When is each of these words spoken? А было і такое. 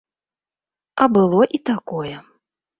А 1.05 1.09
было 1.19 1.41
і 1.59 1.63
такое. 1.73 2.17